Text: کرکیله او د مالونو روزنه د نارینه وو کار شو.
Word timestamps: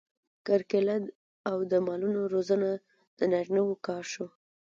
کرکیله 0.45 0.95
او 1.49 1.57
د 1.71 1.73
مالونو 1.85 2.21
روزنه 2.33 2.69
د 3.17 3.19
نارینه 3.31 3.61
وو 3.65 3.75
کار 3.87 4.03
شو. 4.13 4.27